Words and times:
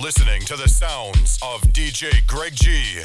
listening 0.00 0.40
to 0.42 0.56
the 0.56 0.68
sounds 0.68 1.38
of 1.42 1.60
DJ 1.72 2.26
Greg 2.26 2.54
G. 2.54 3.00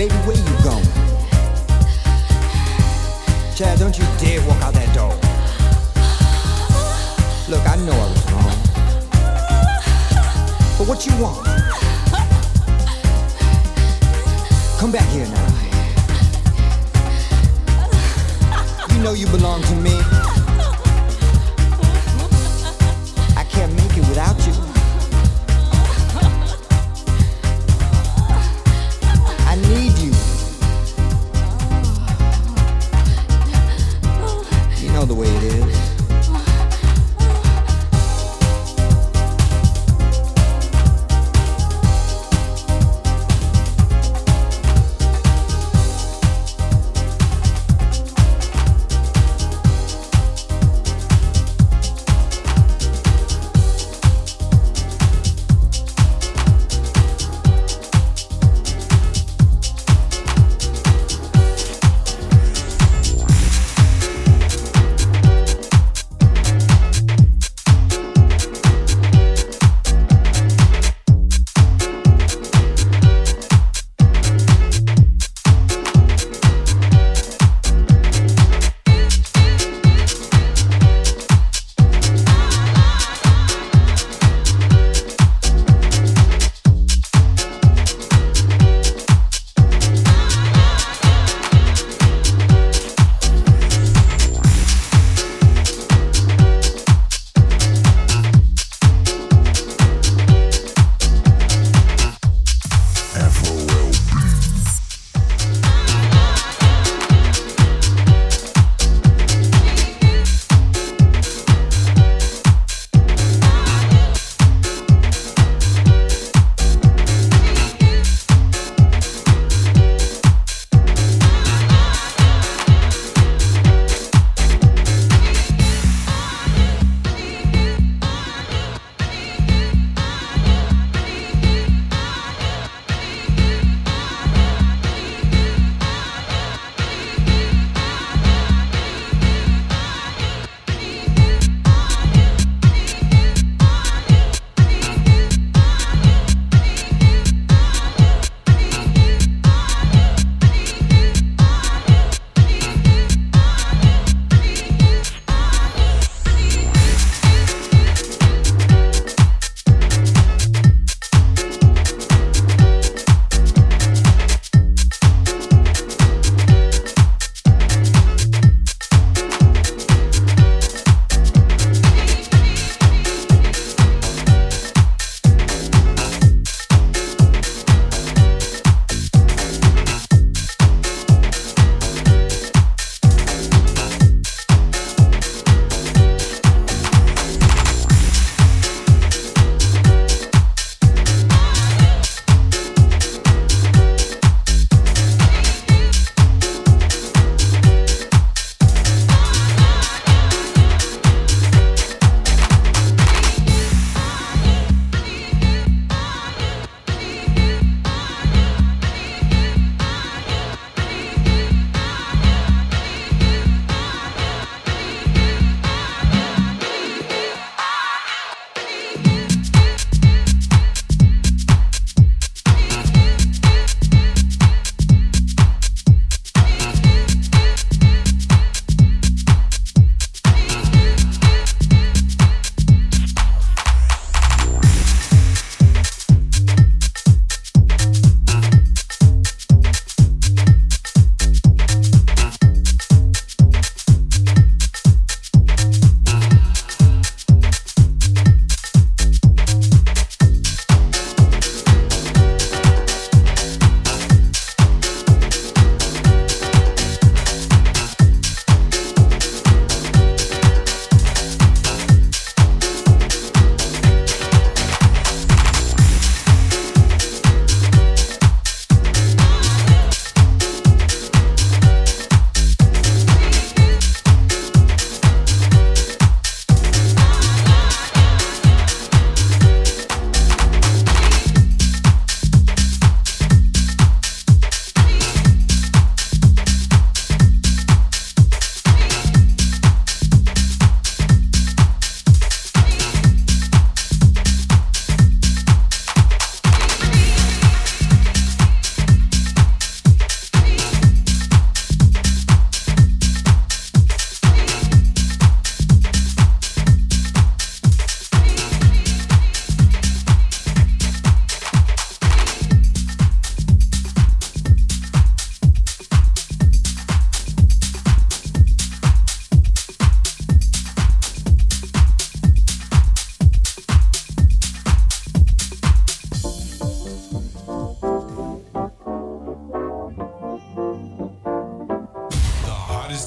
Baby, 0.00 0.14
where 0.24 0.34
you 0.34 0.44
going? 0.64 0.82
Child, 3.54 3.80
don't 3.80 3.98
you 3.98 4.04
dare 4.18 4.40
walk 4.48 4.62
out 4.62 4.72
that 4.72 4.94
door. 4.94 5.14
Look, 7.50 7.68
I 7.68 7.76
know 7.84 7.92
I 7.92 8.08
was 8.08 8.24
wrong. 8.32 8.56
But 10.78 10.88
what 10.88 11.04
you 11.04 11.12
want? 11.20 11.44
Come 14.78 14.90
back 14.90 15.06
here 15.10 15.26
now. 15.26 15.48
You 18.94 19.02
know 19.02 19.12
you 19.12 19.26
belong 19.26 19.60
to 19.64 19.74
me. 19.74 20.19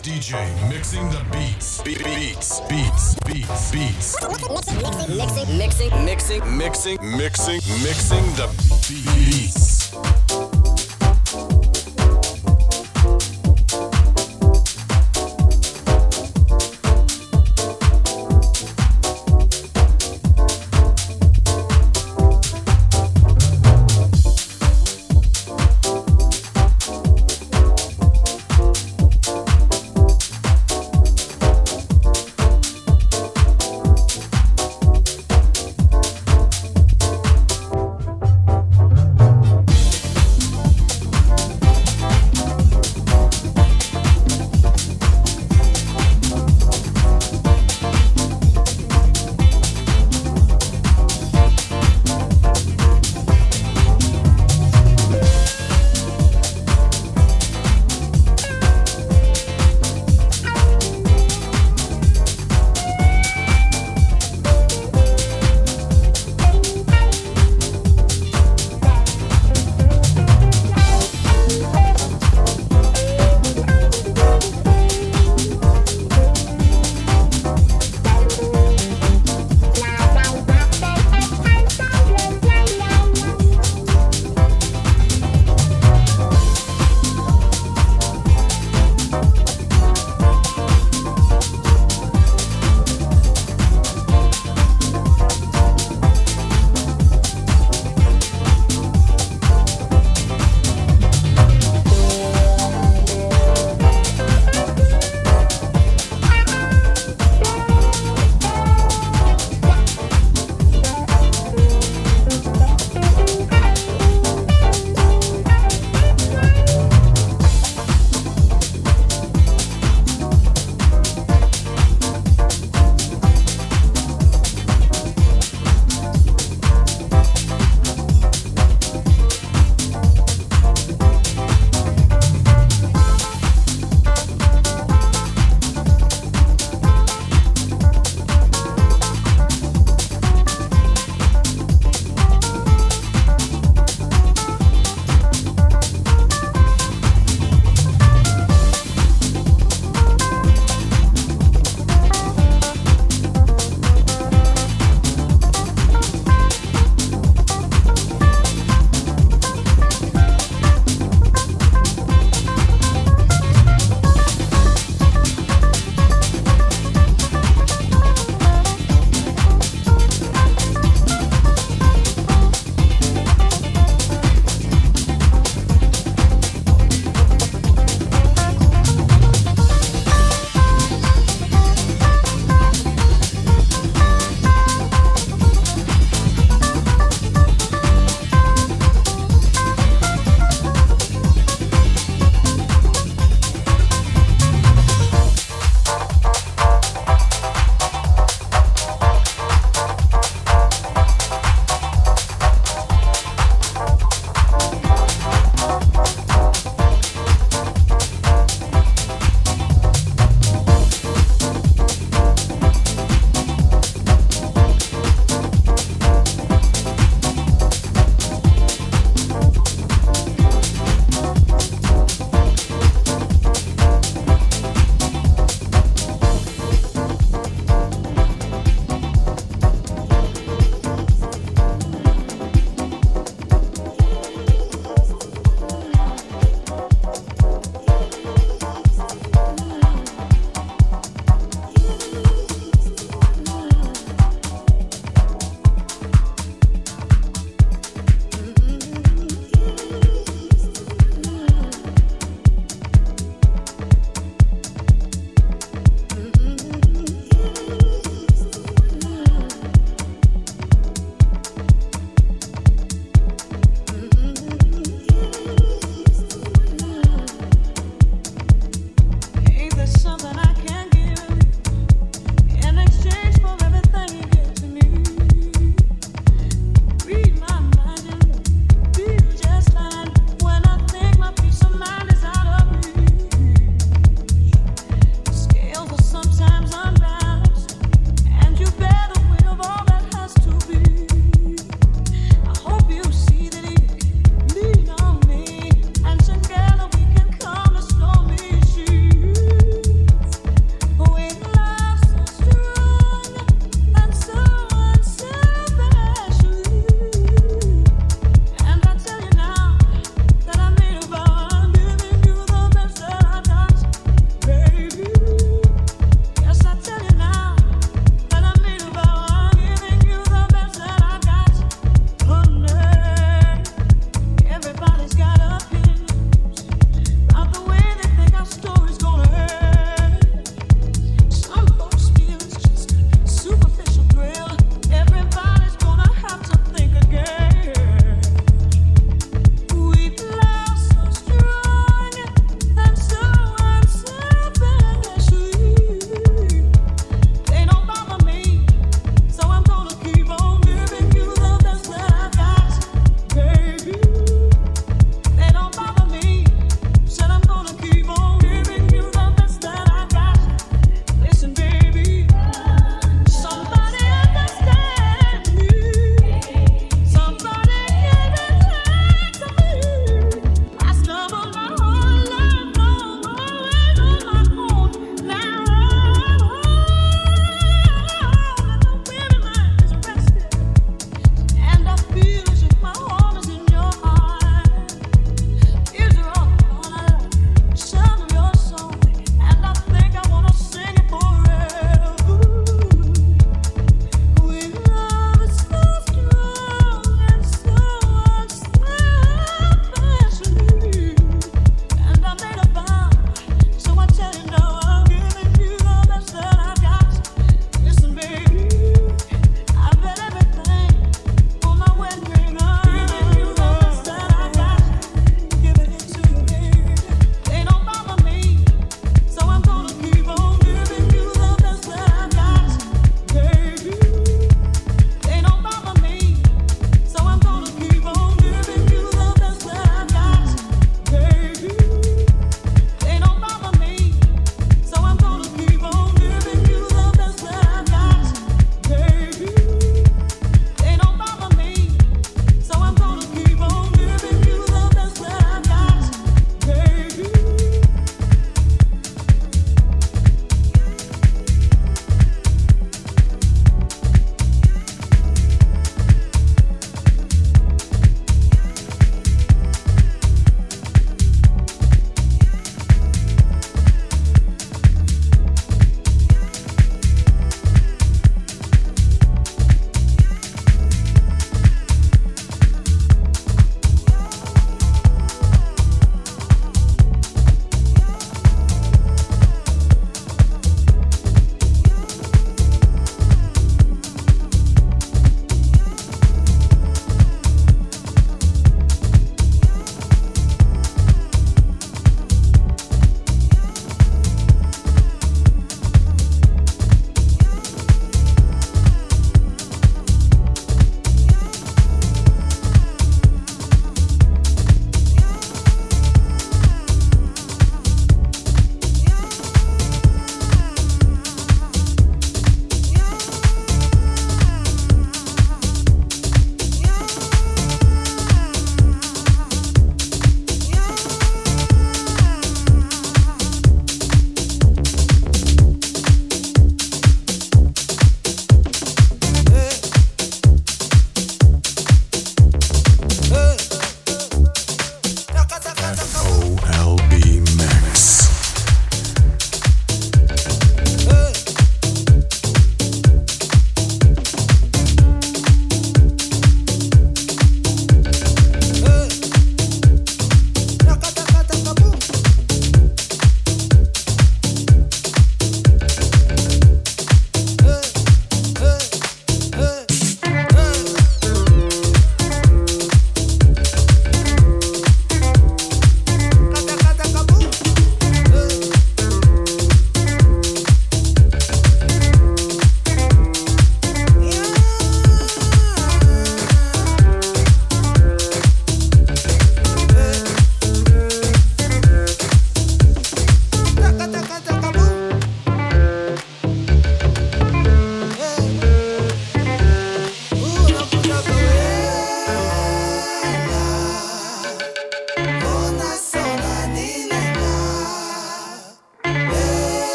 DJ 0.00 0.34
mixing 0.68 1.08
the 1.10 1.22
beats. 1.32 1.82
Be- 1.82 1.96
beats, 1.96 2.60
beats, 2.68 3.16
beats, 3.26 3.70
beats. 3.72 4.16
Mixing, 5.18 5.58
mixing, 5.58 6.06
mixing, 6.06 6.06
mixing, 6.06 6.58
Mixing, 6.58 6.98
mixing, 7.16 7.60
mixing 7.82 8.24
the 8.36 8.48
beats. 8.88 9.81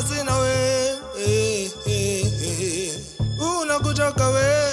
Kama 0.00 0.08
sina 0.08 0.36
we 0.38 0.98
eh, 1.26 1.70
eh, 1.86 2.26
eh, 2.42 2.98
unakutaka 3.60 4.28
we 4.28 4.69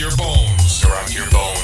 your 0.00 0.16
bones. 0.16 0.82
Rock 0.86 1.14
your 1.14 1.28
bones. 1.28 1.59